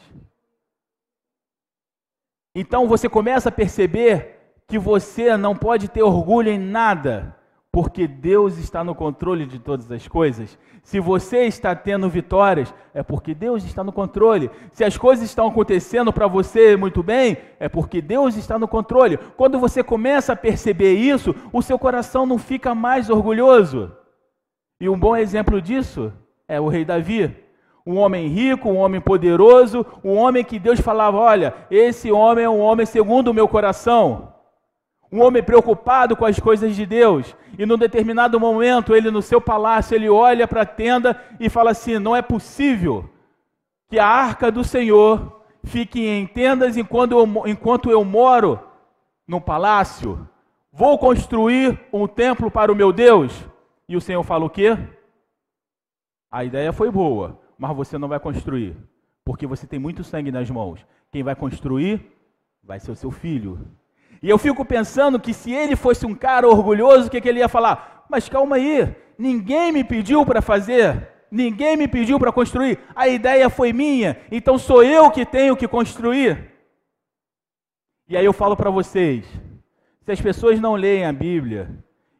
[2.55, 7.36] Então você começa a perceber que você não pode ter orgulho em nada,
[7.77, 10.57] porque Deus está no controle de todas as coisas.
[10.81, 14.49] Se você está tendo vitórias, é porque Deus está no controle.
[14.71, 19.19] Se as coisas estão acontecendo para você muito bem, é porque Deus está no controle.
[19.37, 23.91] Quando você começa a perceber isso, o seu coração não fica mais orgulhoso.
[24.81, 26.11] E um bom exemplo disso
[26.47, 27.31] é o rei Davi.
[27.85, 32.49] Um homem rico, um homem poderoso, um homem que Deus falava: Olha, esse homem é
[32.49, 34.33] um homem segundo o meu coração.
[35.11, 37.35] Um homem preocupado com as coisas de Deus.
[37.57, 41.71] E num determinado momento, ele no seu palácio, ele olha para a tenda e fala
[41.71, 43.09] assim: "Não é possível
[43.89, 48.59] que a arca do Senhor fique em tendas enquanto eu, enquanto eu moro
[49.27, 50.27] no palácio.
[50.71, 53.45] Vou construir um templo para o meu Deus."
[53.87, 54.77] E o Senhor fala o quê?
[56.29, 58.75] A ideia foi boa, mas você não vai construir,
[59.23, 60.85] porque você tem muito sangue nas mãos.
[61.09, 62.11] Quem vai construir
[62.61, 63.65] vai ser o seu filho.
[64.21, 67.39] E eu fico pensando que se ele fosse um cara orgulhoso, o que, que ele
[67.39, 68.05] ia falar?
[68.09, 73.49] Mas calma aí, ninguém me pediu para fazer, ninguém me pediu para construir, a ideia
[73.49, 76.51] foi minha, então sou eu que tenho que construir.
[78.09, 79.25] E aí eu falo para vocês:
[80.01, 81.69] se as pessoas não leem a Bíblia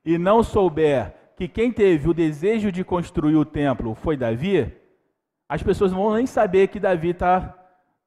[0.03, 4.73] e não souber que quem teve o desejo de construir o templo foi Davi,
[5.47, 7.55] as pessoas não vão nem saber que Davi está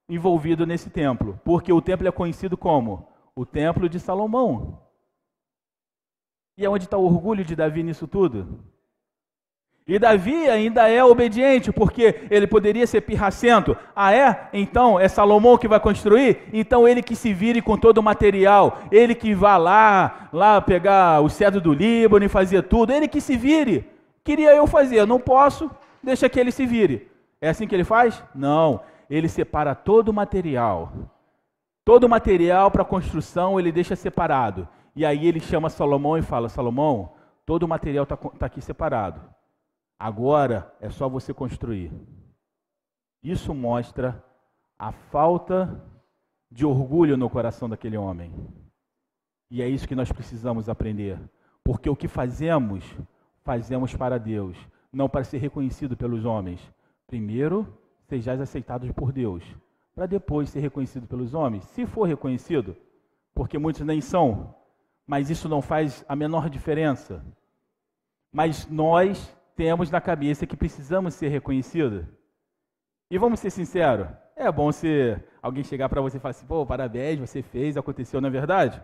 [0.08, 3.09] envolvido nesse templo, porque o templo é conhecido como
[3.40, 4.82] o templo de Salomão.
[6.58, 8.62] E onde está o orgulho de Davi nisso tudo?
[9.86, 13.74] E Davi ainda é obediente, porque ele poderia ser pirracento.
[13.96, 14.50] Ah, é?
[14.52, 16.50] Então é Salomão que vai construir?
[16.52, 21.22] Então ele que se vire com todo o material, ele que vá lá, lá pegar
[21.22, 23.88] o cedro do Líbano e fazer tudo, ele que se vire.
[24.22, 25.70] Queria eu fazer, não posso,
[26.02, 27.10] deixa que ele se vire.
[27.40, 28.22] É assim que ele faz?
[28.34, 30.92] Não, ele separa todo o material
[31.84, 34.68] Todo o material para construção ele deixa separado.
[34.94, 37.14] E aí ele chama Salomão e fala: Salomão,
[37.46, 39.20] todo o material está tá aqui separado.
[39.98, 41.92] Agora é só você construir.
[43.22, 44.24] Isso mostra
[44.78, 45.82] a falta
[46.50, 48.32] de orgulho no coração daquele homem.
[49.50, 51.18] E é isso que nós precisamos aprender.
[51.62, 52.84] Porque o que fazemos,
[53.42, 54.56] fazemos para Deus,
[54.92, 56.60] não para ser reconhecido pelos homens.
[57.06, 59.44] Primeiro, sejais aceitados por Deus,
[60.00, 62.74] para depois ser reconhecido pelos homens, se for reconhecido,
[63.34, 64.54] porque muitos nem são,
[65.06, 67.22] mas isso não faz a menor diferença.
[68.32, 72.06] Mas nós temos na cabeça que precisamos ser reconhecidos.
[73.10, 76.64] E vamos ser sinceros, é bom se alguém chegar para você e falar assim, pô,
[76.64, 78.82] parabéns, você fez, aconteceu, não é verdade?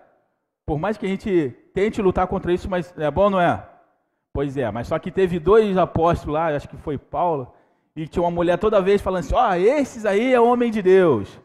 [0.66, 3.66] Por mais que a gente tente lutar contra isso, mas é bom, não é?
[4.34, 7.54] Pois é, mas só que teve dois apóstolos lá, acho que foi Paulo,
[7.96, 10.82] e tinha uma mulher toda vez falando assim: Ó, oh, esses aí é homem de
[10.82, 11.40] Deus.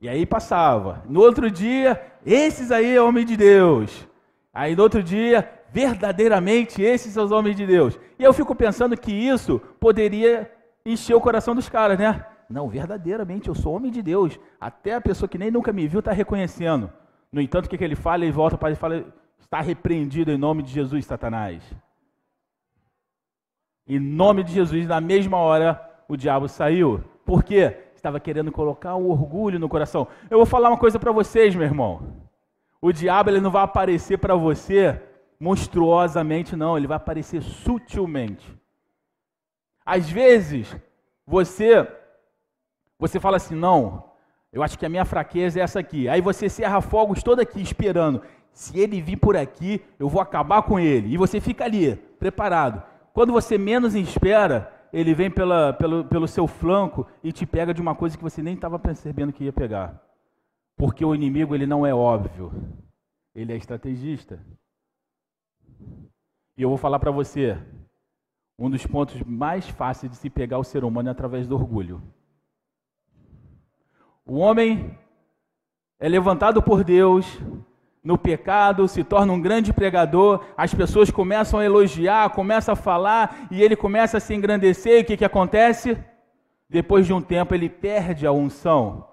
[0.00, 1.04] E aí passava.
[1.06, 4.08] No outro dia, esses aí é homem de Deus.
[4.52, 7.98] Aí no outro dia, verdadeiramente esses são os homens de Deus.
[8.18, 10.50] E eu fico pensando que isso poderia
[10.84, 12.24] encher o coração dos caras, né?
[12.48, 14.38] Não, verdadeiramente eu sou homem de Deus.
[14.58, 16.90] Até a pessoa que nem nunca me viu está reconhecendo.
[17.30, 18.24] No entanto, o que, que ele fala?
[18.24, 19.04] Ele volta para ele e fala:
[19.38, 21.62] está repreendido em nome de Jesus, Satanás.
[23.86, 27.04] Em nome de Jesus, na mesma hora, o diabo saiu.
[27.24, 27.76] Por quê?
[27.94, 30.08] Estava querendo colocar o orgulho no coração.
[30.30, 32.26] Eu vou falar uma coisa para vocês, meu irmão.
[32.80, 35.00] O diabo ele não vai aparecer para você
[35.38, 36.76] monstruosamente, não.
[36.76, 38.56] Ele vai aparecer sutilmente.
[39.84, 40.76] Às vezes,
[41.26, 41.86] você
[42.98, 44.04] você fala assim, não,
[44.52, 46.08] eu acho que a minha fraqueza é essa aqui.
[46.08, 48.22] Aí você serra fogos todo aqui esperando.
[48.52, 51.12] Se ele vir por aqui, eu vou acabar com ele.
[51.12, 52.82] E você fica ali, preparado.
[53.16, 57.80] Quando você menos espera, ele vem pela, pelo, pelo seu flanco e te pega de
[57.80, 59.98] uma coisa que você nem estava percebendo que ia pegar.
[60.76, 62.52] Porque o inimigo ele não é óbvio,
[63.34, 64.38] ele é estrategista.
[66.58, 67.56] E eu vou falar para você,
[68.58, 72.02] um dos pontos mais fáceis de se pegar o ser humano é através do orgulho.
[74.26, 74.94] O homem
[75.98, 77.24] é levantado por Deus,
[78.06, 83.48] no pecado, se torna um grande pregador, as pessoas começam a elogiar, começam a falar
[83.50, 85.00] e ele começa a se engrandecer.
[85.00, 85.98] E o que, que acontece?
[86.70, 89.08] Depois de um tempo ele perde a unção.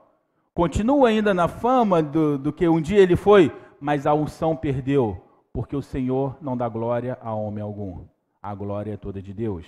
[0.53, 3.51] Continua ainda na fama do, do que um dia ele foi,
[3.81, 5.19] mas a unção perdeu,
[5.51, 8.05] porque o Senhor não dá glória a homem algum.
[8.39, 9.65] A glória é toda de Deus.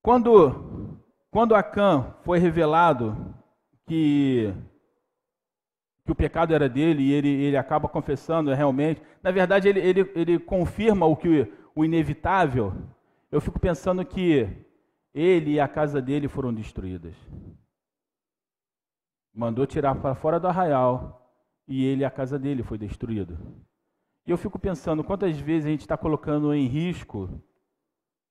[0.00, 0.98] Quando,
[1.30, 3.41] quando Acã foi revelado
[3.86, 4.52] que,
[6.04, 9.02] que o pecado era dele e ele, ele acaba confessando realmente.
[9.22, 12.72] Na verdade, ele, ele, ele confirma o, que, o inevitável.
[13.30, 14.48] Eu fico pensando que
[15.14, 17.14] ele e a casa dele foram destruídas.
[19.34, 21.22] Mandou tirar para fora do arraial
[21.66, 23.38] e ele e a casa dele foi destruído.
[24.26, 27.42] E eu fico pensando quantas vezes a gente está colocando em risco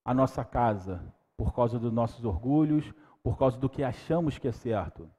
[0.06, 4.52] a nossa casa por causa dos nossos orgulhos, por causa do que achamos que é
[4.52, 5.10] certo.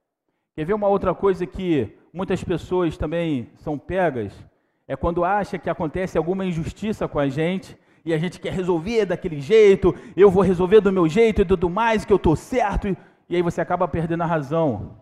[0.55, 4.33] Quer ver uma outra coisa que muitas pessoas também são pegas?
[4.87, 9.07] É quando acha que acontece alguma injustiça com a gente e a gente quer resolver
[9.07, 12.95] daquele jeito, eu vou resolver do meu jeito e tudo mais, que eu estou certo,
[13.29, 15.01] e aí você acaba perdendo a razão.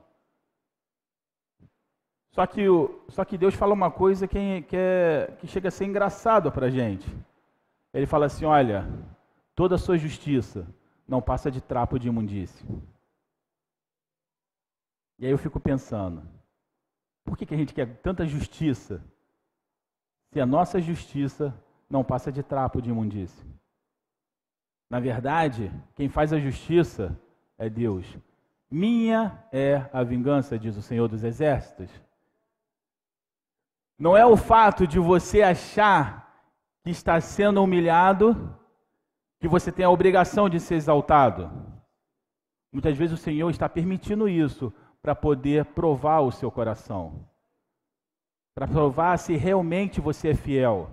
[2.33, 2.65] Só que,
[3.09, 6.67] só que Deus fala uma coisa que, que, é, que chega a ser engraçado para
[6.67, 7.09] a gente.
[7.93, 8.89] Ele fala assim: olha,
[9.55, 10.67] toda a sua justiça
[11.09, 12.65] não passa de trapo de imundície.
[15.21, 16.27] E aí eu fico pensando,
[17.27, 19.05] por que, que a gente quer tanta justiça
[20.33, 21.55] se a nossa justiça
[21.91, 23.47] não passa de trapo de imundície?
[24.89, 27.15] Na verdade, quem faz a justiça
[27.59, 28.07] é Deus.
[28.71, 31.91] Minha é a vingança, diz o Senhor dos Exércitos.
[33.99, 36.43] Não é o fato de você achar
[36.83, 38.59] que está sendo humilhado
[39.39, 41.51] que você tem a obrigação de ser exaltado.
[42.73, 47.27] Muitas vezes o Senhor está permitindo isso para poder provar o seu coração,
[48.55, 50.91] para provar se realmente você é fiel.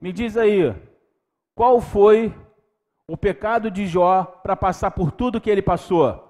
[0.00, 0.74] Me diz aí,
[1.54, 2.34] qual foi
[3.06, 6.28] o pecado de Jó para passar por tudo que ele passou?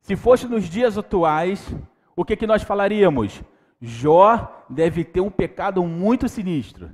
[0.00, 1.74] Se fosse nos dias atuais,
[2.16, 3.42] o que, que nós falaríamos?
[3.80, 6.90] Jó deve ter um pecado muito sinistro.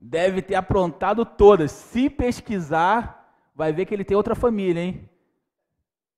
[0.00, 1.72] Deve ter aprontado todas.
[1.72, 5.08] Se pesquisar, vai ver que ele tem outra família, hein?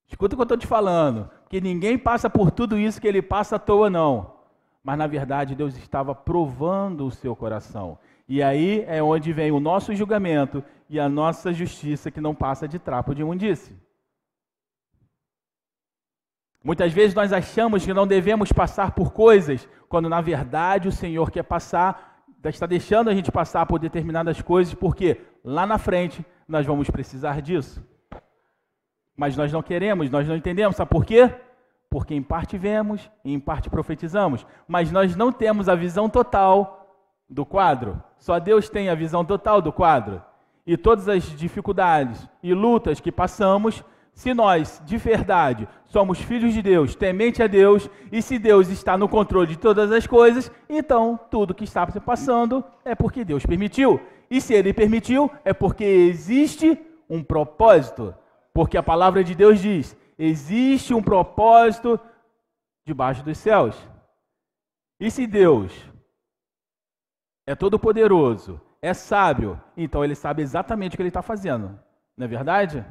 [0.09, 3.23] Escuta o que eu estou te falando que ninguém passa por tudo isso que ele
[3.23, 4.35] passa à toa, não.
[4.83, 7.99] Mas na verdade Deus estava provando o seu coração.
[8.29, 12.69] E aí é onde vem o nosso julgamento e a nossa justiça que não passa
[12.69, 13.77] de trapo de imundície.
[16.63, 21.31] Muitas vezes nós achamos que não devemos passar por coisas, quando na verdade o Senhor
[21.31, 26.67] quer passar, está deixando a gente passar por determinadas coisas, porque lá na frente nós
[26.67, 27.83] vamos precisar disso.
[29.19, 30.77] Mas nós não queremos, nós não entendemos.
[30.77, 31.31] Sabe por quê?
[31.91, 36.87] porque em parte vemos e em parte profetizamos, mas nós não temos a visão total
[37.29, 38.03] do quadro.
[38.19, 40.23] Só Deus tem a visão total do quadro.
[40.67, 46.61] E todas as dificuldades e lutas que passamos, se nós, de verdade, somos filhos de
[46.61, 51.19] Deus, temente a Deus, e se Deus está no controle de todas as coisas, então
[51.31, 53.99] tudo que está passando é porque Deus permitiu.
[54.31, 58.15] E se Ele permitiu, é porque existe um propósito.
[58.59, 61.97] Porque a palavra de Deus diz: existe um propósito
[62.85, 63.77] debaixo dos céus.
[64.99, 65.73] E se Deus
[67.47, 71.79] é todo-poderoso, é sábio, então ele sabe exatamente o que ele está fazendo,
[72.17, 72.85] não é verdade?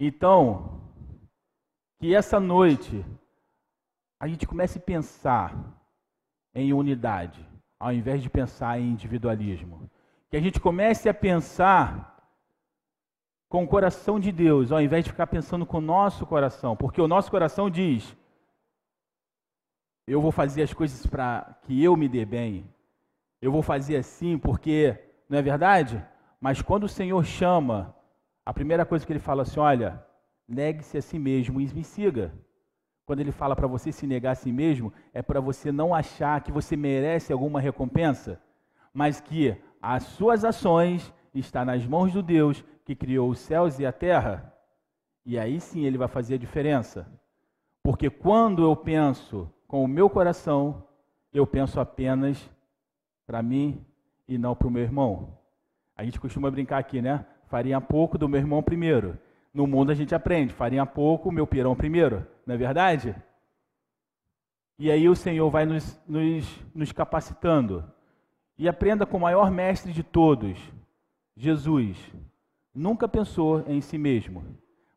[0.00, 0.92] Então,
[2.00, 3.06] que essa noite
[4.18, 5.54] a gente comece a pensar
[6.52, 9.88] em unidade, ao invés de pensar em individualismo.
[10.28, 12.15] Que a gente comece a pensar
[13.48, 17.00] com o coração de Deus, ao invés de ficar pensando com o nosso coração, porque
[17.00, 18.16] o nosso coração diz:
[20.06, 22.68] eu vou fazer as coisas para que eu me dê bem,
[23.40, 26.04] eu vou fazer assim porque, não é verdade?
[26.40, 27.94] Mas quando o Senhor chama,
[28.44, 30.04] a primeira coisa que ele fala assim: olha,
[30.48, 32.32] negue-se a si mesmo e me siga.
[33.04, 36.40] Quando ele fala para você se negar a si mesmo, é para você não achar
[36.40, 38.40] que você merece alguma recompensa,
[38.92, 43.84] mas que as suas ações estão nas mãos do Deus que criou os céus e
[43.84, 44.54] a terra,
[45.24, 47.04] e aí sim ele vai fazer a diferença.
[47.82, 50.84] Porque quando eu penso com o meu coração,
[51.34, 52.48] eu penso apenas
[53.26, 53.84] para mim
[54.28, 55.36] e não para o meu irmão.
[55.96, 57.26] A gente costuma brincar aqui, né?
[57.48, 59.18] Farinha pouco do meu irmão primeiro.
[59.52, 62.24] No mundo a gente aprende, farinha pouco, meu pirão primeiro.
[62.46, 63.16] Não é verdade?
[64.78, 67.84] E aí o Senhor vai nos, nos, nos capacitando.
[68.56, 70.56] E aprenda com o maior mestre de todos,
[71.36, 71.98] Jesus
[72.76, 74.44] nunca pensou em si mesmo,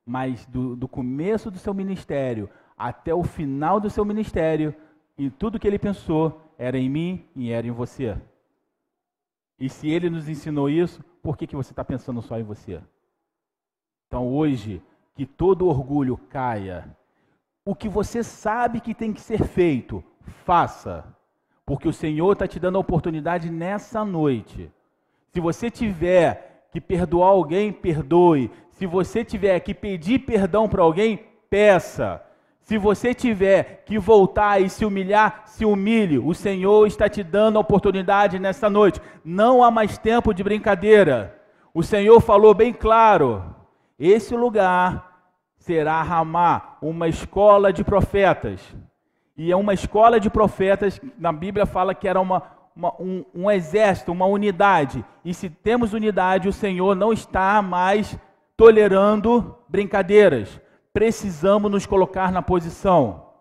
[0.05, 4.73] mas do, do começo do seu ministério até o final do seu ministério,
[5.17, 8.17] e tudo que ele pensou era em mim e era em você.
[9.59, 12.81] E se ele nos ensinou isso, por que, que você está pensando só em você?
[14.07, 14.81] Então hoje,
[15.13, 16.95] que todo orgulho caia.
[17.65, 20.01] O que você sabe que tem que ser feito,
[20.45, 21.05] faça.
[21.65, 24.71] Porque o Senhor está te dando a oportunidade nessa noite.
[25.27, 28.51] Se você tiver que perdoar alguém, perdoe.
[28.71, 32.21] Se você tiver que pedir perdão para alguém, peça.
[32.61, 36.19] Se você tiver que voltar e se humilhar, se humilhe.
[36.19, 39.01] O Senhor está te dando a oportunidade nessa noite.
[39.25, 41.35] Não há mais tempo de brincadeira.
[41.73, 43.43] O Senhor falou bem claro:
[43.97, 45.23] esse lugar
[45.57, 48.61] será Ramá, uma escola de profetas.
[49.35, 52.43] E é uma escola de profetas, na Bíblia fala que era uma,
[52.79, 55.03] uma, um, um exército, uma unidade.
[55.25, 58.17] E se temos unidade, o Senhor não está mais
[58.55, 60.61] tolerando brincadeiras.
[60.93, 63.33] Precisamos nos colocar na posição.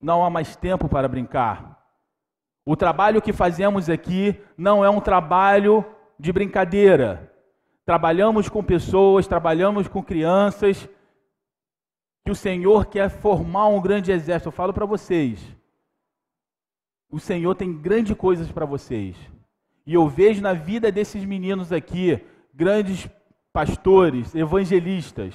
[0.00, 1.78] Não há mais tempo para brincar.
[2.64, 5.84] O trabalho que fazemos aqui não é um trabalho
[6.18, 7.30] de brincadeira.
[7.84, 10.88] Trabalhamos com pessoas, trabalhamos com crianças,
[12.24, 14.48] que o Senhor quer formar um grande exército.
[14.48, 15.54] Eu falo para vocês,
[17.12, 19.14] o Senhor tem grandes coisas para vocês.
[19.86, 22.18] E eu vejo na vida desses meninos aqui
[22.54, 23.06] grandes
[23.52, 25.34] pastores, evangelistas.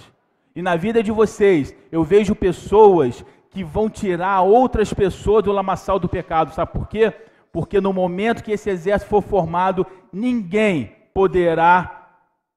[0.55, 5.99] E na vida de vocês, eu vejo pessoas que vão tirar outras pessoas do lamaçal
[5.99, 6.51] do pecado.
[6.51, 7.13] Sabe por quê?
[7.51, 12.09] Porque no momento que esse exército for formado, ninguém poderá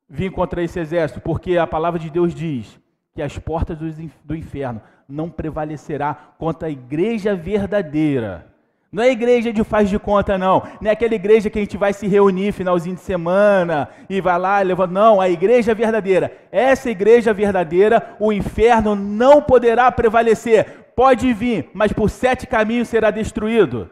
[0.08, 2.80] vir contra esse exército, porque a palavra de Deus diz
[3.14, 3.78] que as portas
[4.24, 8.49] do inferno não prevalecerá contra a igreja verdadeira.
[8.92, 10.62] Não é igreja de faz de conta, não.
[10.80, 14.36] Não é aquela igreja que a gente vai se reunir finalzinho de semana e vai
[14.36, 14.92] lá, levanta.
[14.92, 16.36] Não, a igreja verdadeira.
[16.50, 20.92] Essa igreja verdadeira, o inferno não poderá prevalecer.
[20.96, 23.88] Pode vir, mas por sete caminhos será destruído.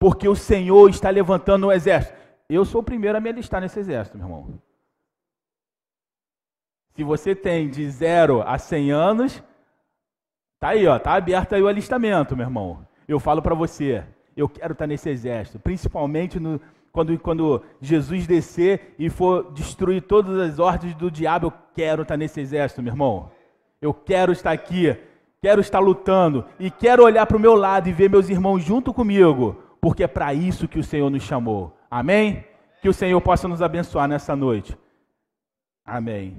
[0.00, 2.18] Porque o Senhor está levantando um exército.
[2.48, 4.60] Eu sou o primeiro a me alistar nesse exército, meu irmão.
[6.96, 9.40] Se você tem de zero a cem anos,
[10.58, 12.84] tá aí, ó, tá aberto aí o alistamento, meu irmão.
[13.06, 14.04] Eu falo para você,
[14.40, 16.60] eu quero estar nesse exército, principalmente no,
[16.92, 22.16] quando, quando Jesus descer e for destruir todas as ordens do diabo, eu quero estar
[22.16, 23.30] nesse exército, meu irmão.
[23.80, 24.96] Eu quero estar aqui,
[25.40, 28.92] quero estar lutando e quero olhar para o meu lado e ver meus irmãos junto
[28.92, 31.76] comigo, porque é para isso que o Senhor nos chamou.
[31.90, 32.44] Amém?
[32.82, 34.76] Que o Senhor possa nos abençoar nessa noite.
[35.84, 36.36] Amém.